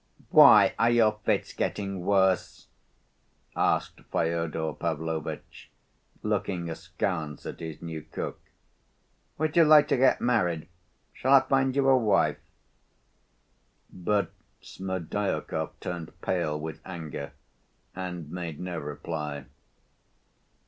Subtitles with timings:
[0.31, 2.65] "Why are your fits getting worse?"
[3.55, 5.69] asked Fyodor Pavlovitch,
[6.23, 8.39] looking askance at his new cook.
[9.37, 10.67] "Would you like to get married?
[11.13, 12.39] Shall I find you a wife?"
[13.93, 17.33] But Smerdyakov turned pale with anger,
[17.95, 19.45] and made no reply.